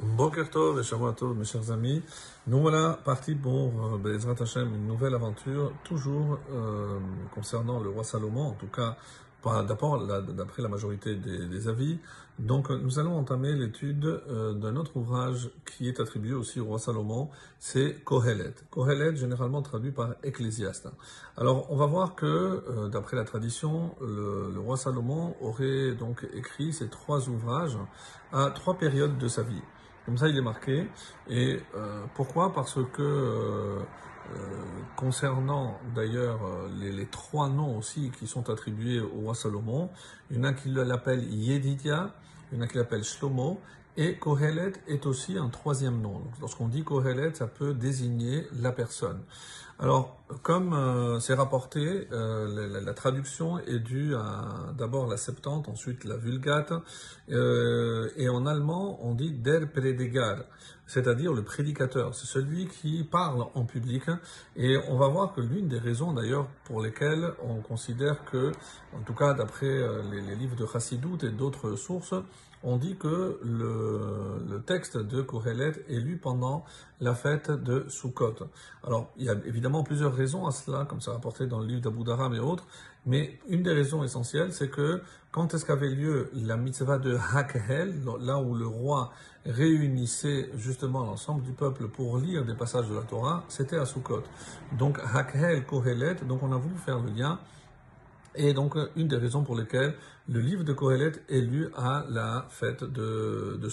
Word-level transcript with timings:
Boker 0.00 0.48
Tov 0.50 0.78
et 0.78 0.82
Shabbat 0.82 1.16
Tov, 1.16 1.36
mes 1.36 1.44
chers 1.44 1.70
amis. 1.70 2.02
Nous 2.46 2.60
voilà 2.60 2.98
partis 3.04 3.34
pour 3.34 3.94
euh, 3.94 3.98
Bezrat 3.98 4.40
Hashem, 4.40 4.74
une 4.74 4.86
nouvelle 4.86 5.14
aventure, 5.14 5.72
toujours 5.84 6.38
euh, 6.52 6.98
concernant 7.34 7.80
le 7.80 7.90
roi 7.90 8.04
Salomon, 8.04 8.48
en 8.48 8.54
tout 8.54 8.68
cas, 8.68 8.96
d'abord 9.66 10.06
d'après 10.06 10.62
la 10.62 10.68
majorité 10.68 11.14
des, 11.14 11.68
avis. 11.68 11.98
Donc, 12.38 12.70
nous 12.70 13.00
allons 13.00 13.18
entamer 13.18 13.52
l'étude 13.52 14.04
euh, 14.04 14.52
d'un 14.52 14.76
autre 14.76 14.96
ouvrage 14.96 15.50
qui 15.66 15.88
est 15.88 15.98
attribué 15.98 16.34
aussi 16.34 16.60
au 16.60 16.66
roi 16.66 16.78
Salomon, 16.78 17.28
c'est 17.58 18.04
Kohelet. 18.04 18.54
Kohelet, 18.70 19.16
généralement 19.16 19.62
traduit 19.62 19.90
par 19.90 20.14
Ecclésiaste. 20.22 20.88
Alors, 21.36 21.66
on 21.70 21.76
va 21.76 21.86
voir 21.86 22.14
que, 22.14 22.26
euh, 22.26 22.88
d'après 22.88 23.16
la 23.16 23.24
tradition, 23.24 23.96
le, 24.00 24.52
le 24.54 24.60
roi 24.60 24.76
Salomon 24.76 25.34
aurait 25.40 25.94
donc 25.94 26.26
écrit 26.34 26.72
ces 26.72 26.88
trois 26.88 27.28
ouvrages 27.28 27.78
à 28.32 28.50
trois 28.50 28.74
périodes 28.74 29.18
de 29.18 29.26
sa 29.26 29.42
vie. 29.42 29.62
Comme 30.08 30.16
ça, 30.16 30.26
il 30.26 30.38
est 30.38 30.42
marqué. 30.42 30.88
Et 31.28 31.60
euh, 31.76 32.02
pourquoi? 32.14 32.54
Parce 32.54 32.78
que 32.94 33.02
euh, 33.02 33.78
euh 34.34 34.38
concernant 34.96 35.78
d'ailleurs 35.94 36.40
les, 36.80 37.04
trois 37.04 37.50
noms 37.50 37.76
aussi 37.76 38.10
qui 38.18 38.26
sont 38.26 38.48
attribués 38.48 39.00
au 39.00 39.20
roi 39.24 39.34
Salomon, 39.34 39.90
il 40.30 40.38
y 40.38 40.40
en 40.40 40.44
a 40.44 40.54
qui 40.54 40.70
l'appelle 40.70 41.22
Yedidia, 41.30 42.14
il 42.50 42.56
y 42.56 42.58
en 42.58 42.64
a 42.64 42.66
qui 42.66 42.78
l'appelle 42.78 43.04
Shlomo, 43.04 43.60
et 43.98 44.14
Kohelet 44.14 44.74
est 44.86 45.06
aussi 45.06 45.36
un 45.36 45.48
troisième 45.48 46.00
nom. 46.00 46.22
Lorsqu'on 46.40 46.68
dit 46.68 46.84
Kohelet, 46.84 47.34
ça 47.34 47.48
peut 47.48 47.74
désigner 47.74 48.46
la 48.52 48.70
personne. 48.70 49.20
Alors, 49.80 50.16
comme 50.42 50.72
euh, 50.72 51.18
c'est 51.18 51.34
rapporté, 51.34 52.08
euh, 52.12 52.80
la, 52.80 52.94
traduction 52.94 53.58
est 53.60 53.78
due 53.80 54.14
à 54.14 54.72
d'abord 54.76 55.08
la 55.08 55.16
Septante, 55.16 55.68
ensuite 55.68 56.04
la 56.04 56.16
Vulgate, 56.16 56.72
euh, 57.30 58.08
et 58.16 58.28
en 58.28 58.46
allemand, 58.46 58.98
on 59.02 59.14
dit 59.14 59.32
Der 59.32 59.70
Prediger, 59.70 60.34
c'est-à-dire 60.86 61.32
le 61.32 61.42
prédicateur. 61.42 62.14
C'est 62.14 62.26
celui 62.26 62.66
qui 62.66 63.02
parle 63.02 63.46
en 63.54 63.64
public, 63.64 64.04
et 64.56 64.76
on 64.88 64.96
va 64.96 65.08
voir 65.08 65.32
que 65.32 65.40
l'une 65.40 65.68
des 65.68 65.78
raisons 65.78 66.12
d'ailleurs 66.12 66.48
pour 66.64 66.82
lesquelles 66.82 67.32
on 67.44 67.60
considère 67.60 68.24
que, 68.24 68.52
en 68.96 69.00
tout 69.04 69.14
cas 69.14 69.32
d'après 69.34 69.80
les, 70.10 70.20
les, 70.20 70.36
livres 70.36 70.56
de 70.56 70.66
Chassidut 70.66 71.24
et 71.24 71.30
d'autres 71.30 71.76
sources, 71.76 72.14
on 72.62 72.76
dit 72.76 72.96
que 72.96 73.40
le, 73.42 74.62
texte 74.66 74.98
de 74.98 75.22
Kohelet 75.22 75.72
est 75.88 76.00
lu 76.00 76.16
pendant 76.16 76.64
la 77.00 77.14
fête 77.14 77.50
de 77.50 77.86
Sukkot. 77.88 78.34
Alors, 78.84 79.10
il 79.16 79.24
y 79.24 79.30
a 79.30 79.34
évidemment 79.46 79.82
plusieurs 79.82 80.14
raisons 80.14 80.46
à 80.46 80.50
cela, 80.50 80.84
comme 80.84 81.00
ça 81.00 81.12
rapporté 81.12 81.46
dans 81.46 81.60
le 81.60 81.66
livre 81.66 81.80
d'Abu 81.80 82.04
Dharam 82.04 82.34
et 82.34 82.40
autres, 82.40 82.66
mais 83.06 83.38
une 83.48 83.62
des 83.62 83.72
raisons 83.72 84.02
essentielles, 84.04 84.52
c'est 84.52 84.68
que 84.68 85.00
quand 85.30 85.54
est-ce 85.54 85.64
qu'avait 85.64 85.88
lieu 85.88 86.30
la 86.34 86.56
mitzvah 86.56 86.98
de 86.98 87.16
Hakhel, 87.34 87.94
là 88.20 88.38
où 88.38 88.54
le 88.54 88.66
roi 88.66 89.12
réunissait 89.46 90.50
justement 90.56 91.04
l'ensemble 91.04 91.42
du 91.42 91.52
peuple 91.52 91.88
pour 91.88 92.18
lire 92.18 92.44
des 92.44 92.54
passages 92.54 92.88
de 92.88 92.94
la 92.94 93.02
Torah, 93.02 93.44
c'était 93.48 93.78
à 93.78 93.86
Sukkot. 93.86 94.24
Donc 94.72 94.98
Hakhel, 95.14 95.64
Kohelet, 95.64 96.16
donc 96.26 96.42
on 96.42 96.52
a 96.52 96.56
voulu 96.56 96.74
faire 96.76 96.98
le 96.98 97.10
lien 97.10 97.38
et 98.38 98.54
donc, 98.54 98.76
une 98.96 99.08
des 99.08 99.16
raisons 99.16 99.42
pour 99.42 99.56
lesquelles 99.56 99.94
le 100.28 100.40
livre 100.40 100.62
de 100.62 100.72
Kohelet 100.72 101.12
est 101.28 101.40
lu 101.40 101.68
à 101.76 102.04
la 102.08 102.46
fête 102.50 102.84
de, 102.84 103.58
de. 103.60 103.68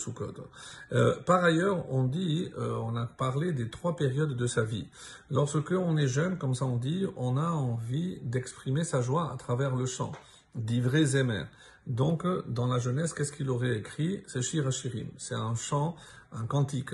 Euh, 0.94 1.16
par 1.26 1.44
ailleurs, 1.44 1.86
on 1.92 2.04
dit, 2.04 2.50
euh, 2.58 2.78
on 2.82 2.96
a 2.96 3.06
parlé 3.06 3.52
des 3.52 3.70
trois 3.70 3.96
périodes 3.96 4.36
de 4.36 4.48
sa 4.48 4.64
vie. 4.64 4.88
Lorsque 5.30 5.72
on 5.72 5.98
est 5.98 6.08
jeune, 6.08 6.38
comme 6.38 6.56
ça 6.56 6.66
on 6.66 6.78
dit, 6.78 7.06
on 7.18 7.38
a 7.38 7.48
envie 7.48 8.20
d'exprimer 8.22 8.84
sa 8.84 9.02
joie 9.02 9.32
à 9.34 9.38
travers 9.38 9.76
le 9.76 9.86
chant, 9.86 10.14
d'ivrer 10.56 11.06
Zémer. 11.06 11.44
Donc, 11.88 12.26
dans 12.48 12.68
la 12.68 12.80
jeunesse, 12.80 13.14
qu'est-ce 13.14 13.32
qu'il 13.32 13.50
aurait 13.50 13.78
écrit? 13.78 14.24
C'est 14.26 14.42
Shir 14.42 14.66
Hashirim. 14.66 15.08
C'est 15.18 15.36
un 15.36 15.56
chant, 15.56 15.96
un 16.36 16.45
cantique. 16.45 16.91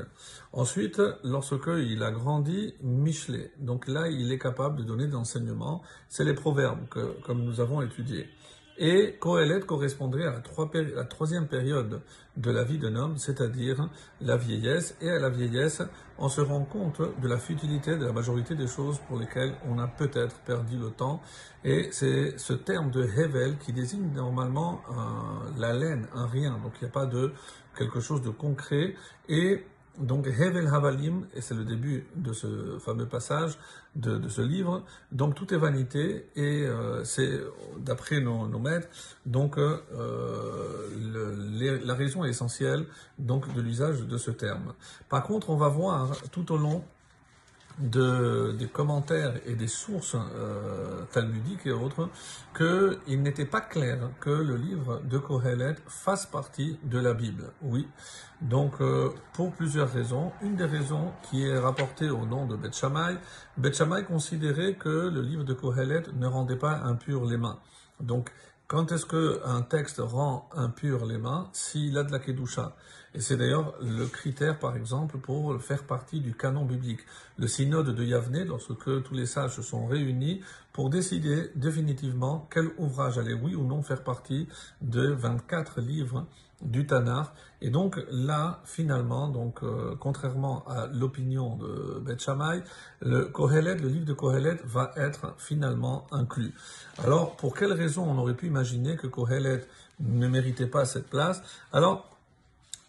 Ensuite, 0.54 1.02
lorsque 1.24 1.68
il 1.68 2.04
a 2.04 2.12
grandi, 2.12 2.76
Michelet. 2.82 3.52
Donc 3.60 3.88
là, 3.88 4.08
il 4.08 4.32
est 4.32 4.40
capable 4.40 4.78
de 4.78 4.84
donner 4.84 5.08
des. 5.08 5.18
C'est 6.10 6.24
les 6.24 6.34
proverbes 6.34 6.88
que, 6.90 7.20
comme 7.22 7.44
nous 7.44 7.60
avons 7.60 7.82
étudiés. 7.82 8.28
Et 8.78 9.16
Kohelet 9.20 9.60
correspondrait 9.62 10.26
à 10.26 10.32
la, 10.32 10.82
la, 10.96 11.04
troisième 11.04 11.48
période 11.48 12.02
de 12.38 12.52
la 12.52 12.64
vie 12.64 12.80
d'un 12.80 12.96
homme, 12.96 13.18
c'est-à-dire 13.18 13.90
la 14.22 14.38
vieillesse. 14.38 14.98
Et 15.02 15.10
à 15.12 15.20
la 15.20 15.30
vieillesse, 15.30 15.84
on 16.18 16.30
se 16.30 16.42
rend 16.42 16.64
compte 16.64 17.00
de 17.00 17.28
la 17.28 17.38
futilité 17.38 17.98
de 17.98 18.06
la 18.06 18.14
majorité 18.14 18.56
des 18.56 18.68
choses 18.68 19.00
pour 19.08 19.20
lesquelles 19.20 19.54
on 19.68 19.78
a 19.78 19.88
peut-être 19.88 20.36
perdu 20.40 20.78
le 20.78 20.90
temps. 20.90 21.22
Et 21.64 21.90
c'est 21.92 22.40
ce 22.40 22.54
terme 22.54 22.90
de 22.90 23.04
Hevel 23.04 23.58
qui 23.58 23.74
désigne 23.74 24.12
normalement 24.14 24.82
euh, 24.90 24.94
la 25.62 25.74
laine, 25.74 26.08
un 26.14 26.28
rien. 26.28 26.60
Donc 26.64 26.74
il 26.82 26.84
n'y 26.84 26.90
a 26.90 26.94
pas 26.94 27.06
de 27.06 27.32
quelque 27.78 28.00
chose 28.00 28.22
de 28.22 28.30
concret. 28.30 28.96
Et 29.30 29.64
donc, 29.98 30.26
Hevel 30.26 30.68
Havalim, 30.68 31.28
et 31.36 31.42
c'est 31.42 31.54
le 31.54 31.66
début 31.66 32.06
de 32.16 32.32
ce 32.32 32.80
fameux 32.80 33.06
passage 33.06 33.58
de, 33.96 34.28
ce 34.30 34.42
livre, 34.42 34.84
donc 35.12 35.36
tout 35.36 35.54
est 35.54 35.58
vanité, 35.58 36.28
et 36.36 36.66
euh, 36.66 37.04
c'est, 37.04 37.42
d'après 37.78 38.22
nos, 38.22 38.48
maîtres, 38.58 38.88
donc 39.26 39.58
euh, 39.58 39.82
la 41.84 41.94
raison 41.94 42.24
essentielle 42.24 42.86
donc, 43.20 43.54
de 43.54 43.62
l'usage 43.62 44.08
de 44.08 44.18
ce 44.18 44.32
terme. 44.32 44.74
Par 45.10 45.24
contre, 45.24 45.50
on 45.50 45.58
va 45.58 45.68
voir 45.68 46.16
tout 46.32 46.54
au 46.54 46.58
long 46.58 46.84
de, 47.80 48.56
des 48.58 48.68
commentaires 48.68 49.34
et 49.46 49.56
des 49.56 49.68
sources 49.68 50.16
euh, 50.16 51.04
talmudiques 51.12 51.66
et 51.66 51.72
autres 51.72 52.10
qu'il 52.56 53.22
n'était 53.22 53.46
pas 53.46 53.62
clair 53.62 54.10
que 54.20 54.30
le 54.30 54.56
livre 54.56 55.02
de 55.04 55.18
Kohelet 55.18 55.76
fasse 55.88 56.26
partie 56.26 56.78
de 56.84 57.00
la 57.00 57.14
Bible. 57.14 57.52
Oui. 57.62 57.88
Donc, 58.42 58.82
euh, 58.82 59.10
pour 59.34 59.52
plusieurs 59.52 59.92
raisons. 59.92 60.32
Une 60.42 60.56
des 60.56 60.66
raisons 60.66 61.12
qui 61.24 61.46
est 61.46 61.58
rapportée 61.58 62.10
au 62.10 62.26
nom 62.26 62.46
de 62.46 62.56
Beth 62.56 62.76
Shammai, 62.76 63.18
Beth 63.58 63.76
Shammai 63.76 64.04
considérait 64.04 64.74
que 64.74 64.90
le 64.90 65.22
livre 65.22 65.44
de 65.44 65.54
Kohelet 65.54 66.04
ne 66.16 66.28
rendait 66.28 66.56
pas 66.56 66.78
impur 66.84 67.26
les 67.26 67.38
mains. 67.38 67.60
Donc, 68.00 68.32
quand 68.72 68.94
est-ce 68.94 69.06
qu'un 69.06 69.64
texte 69.64 69.98
rend 70.00 70.48
impur 70.54 71.06
les 71.06 71.18
mains? 71.18 71.50
S'il 71.52 71.98
a 71.98 72.06
de 72.06 72.12
la 72.14 72.20
kedusha. 72.20 72.74
Et 73.14 73.20
c'est 73.20 73.36
d'ailleurs 73.36 73.74
le 73.82 74.06
critère, 74.06 74.60
par 74.60 74.78
exemple, 74.78 75.18
pour 75.18 75.62
faire 75.62 75.84
partie 75.84 76.22
du 76.22 76.34
canon 76.34 76.64
biblique. 76.64 77.02
Le 77.38 77.48
synode 77.48 77.94
de 77.94 78.04
Yavne, 78.06 78.46
lorsque 78.46 78.74
tous 78.76 79.14
les 79.14 79.26
sages 79.26 79.58
se 79.58 79.62
sont 79.62 79.88
réunis 79.88 80.40
pour 80.74 80.90
décider 80.90 81.52
définitivement 81.56 82.48
quel 82.52 82.70
ouvrage 82.78 83.18
allait, 83.18 83.34
oui 83.34 83.56
ou 83.56 83.66
non, 83.66 83.82
faire 83.82 84.04
partie 84.04 84.48
de 84.82 85.08
24 85.08 85.82
livres 85.82 86.26
du 86.62 86.86
Tanar. 86.86 87.34
Et 87.62 87.70
donc 87.70 88.00
là, 88.10 88.62
finalement, 88.66 89.28
donc 89.28 89.64
euh, 89.64 89.96
contrairement 90.00 90.64
à 90.68 90.88
l'opinion 90.88 91.58
de 91.58 92.00
Beth 92.00 92.22
Shammai, 92.22 92.62
le 93.02 93.26
Kohelet, 93.26 93.76
le 93.76 93.88
livre 93.88 94.06
de 94.06 94.14
Kohelet 94.14 94.58
va 94.64 94.92
être 94.96 95.34
finalement 95.38 96.08
inclus. 96.12 96.54
Alors, 97.04 97.36
pour 97.36 97.56
quelle 97.56 97.74
raison 97.74 98.04
on 98.04 98.18
aurait 98.18 98.36
pu 98.36 98.48
imaginer 98.48 98.96
que 98.96 99.08
Kohelet 99.08 99.66
ne 100.00 100.28
méritait 100.28 100.68
pas 100.68 100.86
cette 100.86 101.10
place? 101.10 101.42
Alors, 101.74 102.11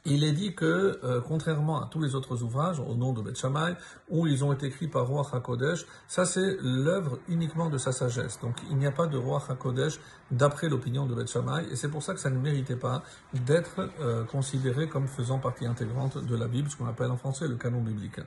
il 0.05 0.25
est 0.25 0.33
dit 0.33 0.55
que, 0.55 0.99
euh, 1.05 1.21
contrairement 1.21 1.83
à 1.83 1.87
tous 1.87 2.01
les 2.01 2.15
autres 2.15 2.43
ouvrages, 2.43 2.81
au 2.81 2.95
nom 2.95 3.13
de 3.13 3.23
Beth 3.23 3.39
Shammai, 3.39 3.75
où 4.09 4.27
ils 4.27 4.45
ont 4.45 4.53
été 4.53 4.67
écrits 4.67 4.89
par 4.89 5.07
roi 5.07 5.27
HaKodesh, 5.33 5.87
ça 6.09 6.25
c'est 6.25 6.57
l'œuvre 6.61 7.19
uniquement 7.29 7.71
de 7.71 7.79
sa 7.79 7.93
sagesse. 7.93 8.41
Donc 8.41 8.57
il 8.71 8.77
n'y 8.77 8.87
a 8.87 8.93
pas 8.93 9.07
de 9.07 9.17
roi 9.17 9.43
HaKodesh 9.49 10.01
d'après 10.31 10.69
l'opinion 10.69 11.07
de 11.07 11.15
Beth 11.15 11.31
Shammai, 11.31 11.67
et 11.71 11.77
c'est 11.77 11.89
pour 11.89 12.03
ça 12.03 12.15
que 12.15 12.21
ça 12.21 12.31
ne 12.31 12.39
méritait 12.39 12.77
pas 12.77 13.03
d'être 13.33 13.91
euh, 14.01 14.25
considéré 14.25 14.89
comme 14.89 15.07
faisant 15.07 15.39
partie 15.39 15.67
intégrante 15.67 16.19
de 16.19 16.37
la 16.37 16.49
Bible, 16.49 16.69
ce 16.69 16.77
qu'on 16.77 16.87
appelle 16.87 17.11
en 17.11 17.17
français 17.17 17.47
le 17.47 17.57
canon 17.57 17.81
biblique. 17.81 18.21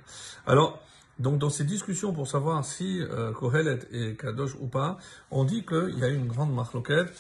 Alors, 0.46 0.80
donc 1.19 1.40
dans 1.40 1.50
ces 1.50 1.64
discussions 1.64 2.14
pour 2.14 2.28
savoir 2.28 2.64
si 2.66 3.02
euh, 3.02 3.31
Kohelet 3.31 3.80
est 3.91 4.19
Kadosh 4.19 4.56
ou 4.59 4.68
pas, 4.68 4.97
on 5.31 5.46
dit 5.46 5.66
qu'il 5.66 5.97
y 5.97 6.03
a 6.03 6.09
eu 6.09 6.16
une 6.16 6.28
grande 6.28 6.53
marloquette 6.53 7.14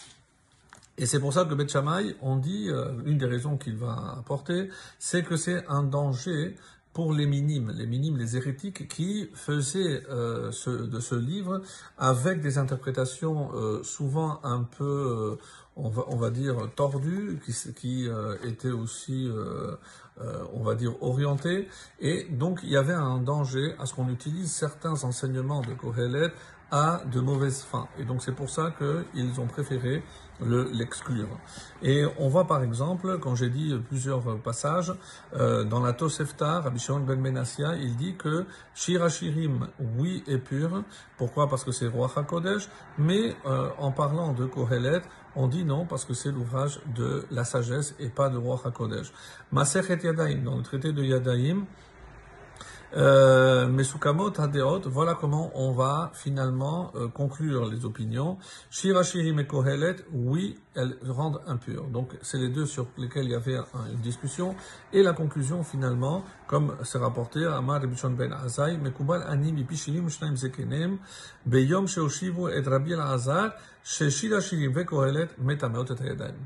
et 0.97 1.05
c'est 1.05 1.19
pour 1.19 1.33
ça 1.33 1.45
que 1.45 1.53
Beth 1.53 1.69
Shammai, 1.69 2.15
on 2.21 2.37
dit, 2.37 2.69
euh, 2.69 2.93
une 3.05 3.17
des 3.17 3.25
raisons 3.25 3.57
qu'il 3.57 3.75
va 3.75 4.15
apporter, 4.17 4.69
c'est 4.97 5.23
que 5.23 5.35
c'est 5.35 5.65
un 5.67 5.83
danger 5.83 6.55
pour 6.95 7.11
les 7.11 7.25
minimes, 7.25 7.73
les 7.75 7.85
minimes, 7.85 8.17
les 8.17 8.37
hérétiques, 8.37 8.87
qui 8.87 9.29
faisaient 9.33 10.03
euh, 10.09 10.49
ce, 10.53 10.69
de 10.69 11.01
ce 11.01 11.13
livre 11.15 11.61
avec 11.97 12.39
des 12.39 12.57
interprétations 12.57 13.51
euh, 13.53 13.83
souvent 13.83 14.39
un 14.43 14.63
peu, 14.63 14.85
euh, 14.85 15.35
on, 15.75 15.89
va, 15.89 16.05
on 16.07 16.15
va 16.15 16.29
dire, 16.29 16.55
tordues, 16.77 17.41
qui, 17.45 17.53
qui 17.73 18.07
euh, 18.07 18.37
étaient 18.45 18.71
aussi, 18.71 19.29
on 20.53 20.63
va 20.63 20.75
dire, 20.75 20.93
orientées. 21.03 21.67
Et 21.99 22.23
donc, 22.31 22.61
il 22.63 22.69
y 22.69 22.77
avait 22.77 22.93
un 22.93 23.17
danger 23.17 23.75
à 23.77 23.85
ce 23.85 23.93
qu'on 23.93 24.07
utilise 24.07 24.49
certains 24.49 25.03
enseignements 25.03 25.59
de 25.59 25.73
Kohelet 25.73 26.31
a 26.71 27.01
de 27.11 27.19
mauvaises 27.19 27.63
fins. 27.63 27.87
Et 27.99 28.03
donc 28.03 28.21
c'est 28.21 28.33
pour 28.33 28.49
ça 28.49 28.73
qu'ils 28.77 29.39
ont 29.39 29.47
préféré 29.47 30.03
l'exclure. 30.41 31.29
et 31.81 32.03
on 32.19 32.27
voit 32.27 32.45
par 32.45 32.61
exemple, 32.61 33.19
quand 33.19 33.35
j'ai 33.35 33.49
dit 33.49 33.73
plusieurs 33.87 34.21
passages, 34.39 34.93
euh, 35.33 35.63
dans 35.63 35.79
la 35.79 35.93
Tosefta, 35.93 36.59
Rabbi 36.59 36.85
ben 37.07 37.21
Menassia, 37.21 37.75
il 37.77 37.95
dit 37.95 38.15
que 38.17 38.45
Shirachirim, 38.73 39.67
oui, 39.97 40.23
est 40.27 40.37
pur. 40.37 40.83
Pourquoi? 41.17 41.47
Parce 41.47 41.63
que 41.63 41.71
c'est 41.71 41.87
Roi 41.87 42.11
HaKodesh. 42.13 42.67
Mais 42.97 43.35
euh, 43.45 43.69
en 43.77 43.91
parlant 43.91 44.33
de 44.33 44.45
Kohelet, 44.45 45.01
on 45.35 45.47
dit 45.47 45.63
non 45.63 45.85
parce 45.85 46.03
que 46.03 46.13
c'est 46.13 46.31
l'ouvrage 46.31 46.81
de 46.95 47.25
la 47.31 47.45
sagesse 47.45 47.95
et 47.99 48.09
pas 48.09 48.29
de 48.29 48.37
Roi 48.37 48.59
HaKodesh. 48.63 49.13
Masechet 49.51 49.99
Yadaim, 50.03 50.43
dans 50.43 50.57
le 50.57 50.63
traité 50.63 50.91
de 50.91 51.03
Yadaim, 51.03 51.65
Mesukamot 52.93 54.39
Hadeot, 54.39 54.81
voilà 54.85 55.15
comment 55.15 55.51
on 55.55 55.71
va 55.71 56.11
finalement 56.13 56.91
euh, 56.95 57.07
conclure 57.07 57.69
les 57.69 57.83
opinions. 57.83 58.37
Shira 58.69 59.03
Shirim 59.03 59.39
et 59.39 59.47
Kohelet, 59.47 59.97
oui, 60.13 60.57
elles 60.75 60.97
rendent 61.07 61.41
impures. 61.47 61.87
Donc 61.87 62.17
c'est 62.21 62.37
les 62.37 62.49
deux 62.49 62.65
sur 62.65 62.87
lesquels 62.97 63.25
il 63.25 63.31
y 63.31 63.35
avait 63.35 63.57
une 63.91 63.99
discussion. 63.99 64.55
Et 64.93 65.03
la 65.03 65.13
conclusion 65.13 65.63
finalement, 65.63 66.23
comme 66.47 66.75
c'est 66.83 66.97
rapporté, 66.97 67.45
Amar 67.45 67.81
Bichon 67.81 68.11
Ben 68.11 68.31
Azai, 68.31 68.77
Mekubal 68.77 69.23
Anim 69.27 69.57
Ipishilim 69.57 70.09
Shnaim 70.09 70.35
Zekenem, 70.35 70.97
Beyom 71.45 71.87
Sheoshivu 71.87 72.49
et 72.49 72.61
Rabbi 72.61 72.93
Azar, 72.93 73.51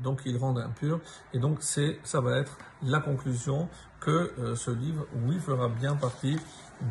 Donc 0.02 0.20
ils 0.26 0.36
rendent 0.36 0.58
impurs. 0.58 1.00
Et 1.32 1.38
donc 1.38 1.58
c'est, 1.60 1.98
ça 2.02 2.20
va 2.20 2.38
être 2.38 2.58
la 2.82 3.00
conclusion 3.00 3.68
que 4.00 4.32
euh, 4.38 4.56
ce 4.56 4.70
livre, 4.70 5.06
oui, 5.26 5.38
fera 5.38 5.68
bien 5.68 5.94
partie 5.94 6.36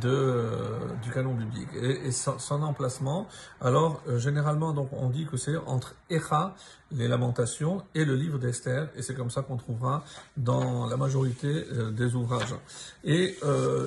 de, 0.01 0.09
euh, 0.09 0.77
du 1.01 1.11
canon 1.11 1.33
biblique. 1.33 1.69
Et, 1.81 2.11
son, 2.11 2.61
emplacement, 2.61 3.27
alors 3.59 4.01
euh, 4.07 4.19
généralement, 4.19 4.71
donc, 4.71 4.89
on 4.93 5.09
dit 5.09 5.25
que 5.25 5.35
c'est 5.35 5.57
entre 5.65 5.95
Echa, 6.09 6.53
les 6.91 7.07
lamentations, 7.07 7.83
et 7.95 8.05
le 8.05 8.15
livre 8.15 8.37
d'Esther, 8.37 8.89
et 8.95 9.01
c'est 9.01 9.15
comme 9.15 9.31
ça 9.31 9.41
qu'on 9.41 9.57
trouvera 9.57 10.03
dans 10.37 10.85
la 10.85 10.97
majorité 10.97 11.65
des 11.91 12.15
ouvrages. 12.15 12.55
Et 13.03 13.37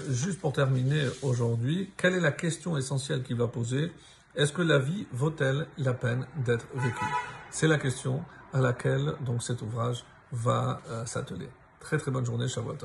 juste 0.08 0.40
pour 0.40 0.52
terminer 0.52 1.06
aujourd'hui, 1.22 1.90
quelle 1.96 2.14
est 2.14 2.20
la 2.20 2.30
question 2.30 2.76
essentielle 2.76 3.24
qu'il 3.24 3.36
va 3.36 3.48
poser? 3.48 3.92
Est-ce 4.36 4.52
que 4.52 4.62
la 4.62 4.78
vie 4.78 5.06
vaut-elle 5.12 5.66
la 5.78 5.94
peine 5.94 6.26
d'être 6.44 6.66
vécue? 6.74 7.04
C'est 7.50 7.66
la 7.66 7.78
question 7.78 8.22
à 8.52 8.60
laquelle 8.60 9.14
donc 9.20 9.42
cet 9.42 9.62
ouvrage 9.62 10.04
va 10.30 10.80
s'atteler. 11.04 11.48
Très 11.80 11.98
très 11.98 12.12
bonne 12.12 12.24
journée, 12.24 12.46
Shavuot 12.46 12.76